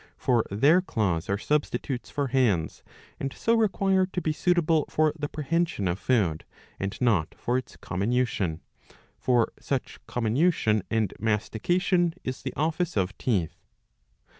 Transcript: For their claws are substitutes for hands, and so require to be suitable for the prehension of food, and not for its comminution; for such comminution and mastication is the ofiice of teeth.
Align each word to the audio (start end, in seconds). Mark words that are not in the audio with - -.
For 0.17 0.43
their 0.49 0.81
claws 0.81 1.29
are 1.29 1.37
substitutes 1.37 2.09
for 2.09 2.29
hands, 2.29 2.81
and 3.19 3.31
so 3.31 3.53
require 3.53 4.07
to 4.07 4.19
be 4.19 4.33
suitable 4.33 4.85
for 4.89 5.13
the 5.15 5.29
prehension 5.29 5.87
of 5.87 5.99
food, 5.99 6.43
and 6.79 6.99
not 6.99 7.35
for 7.35 7.55
its 7.55 7.77
comminution; 7.77 8.61
for 9.19 9.53
such 9.59 9.99
comminution 10.07 10.81
and 10.89 11.13
mastication 11.19 12.15
is 12.23 12.41
the 12.41 12.51
ofiice 12.57 12.97
of 12.97 13.15
teeth. 13.19 13.59